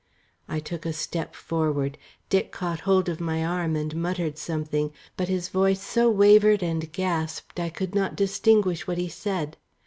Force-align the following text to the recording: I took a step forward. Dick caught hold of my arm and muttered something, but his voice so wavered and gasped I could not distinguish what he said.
I 0.49 0.59
took 0.59 0.83
a 0.87 0.93
step 0.93 1.35
forward. 1.35 1.95
Dick 2.27 2.51
caught 2.51 2.79
hold 2.89 3.07
of 3.07 3.21
my 3.21 3.45
arm 3.45 3.75
and 3.75 3.95
muttered 3.95 4.39
something, 4.39 4.91
but 5.15 5.27
his 5.27 5.49
voice 5.49 5.83
so 5.83 6.09
wavered 6.09 6.63
and 6.63 6.91
gasped 6.91 7.59
I 7.59 7.69
could 7.69 7.93
not 7.93 8.15
distinguish 8.15 8.87
what 8.87 8.97
he 8.97 9.07
said. 9.09 9.57